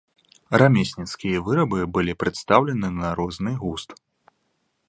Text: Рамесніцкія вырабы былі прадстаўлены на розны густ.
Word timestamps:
Рамесніцкія 0.61 1.43
вырабы 1.49 1.79
былі 1.97 2.17
прадстаўлены 2.23 2.93
на 3.01 3.15
розны 3.21 3.55
густ. 3.63 3.89